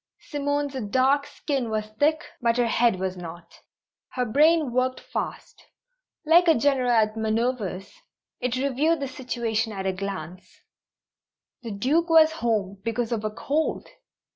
[0.19, 3.61] Simone's dark skin was thick, but her head was not.
[4.13, 5.63] Her brain worked fast.
[6.25, 7.93] Like a general at manoeuvres,
[8.39, 10.61] it reviewed the situation at a glance.
[11.61, 13.89] The Duke was at home because of a "_cold!